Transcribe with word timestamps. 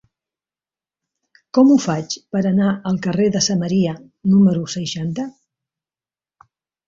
Com 1.57 1.73
ho 1.73 1.75
faig 1.83 2.15
per 2.35 2.39
anar 2.51 2.71
al 2.91 2.97
carrer 3.07 3.27
de 3.37 3.43
Samaria 3.49 3.93
número 4.33 4.63
seixanta? 4.77 5.27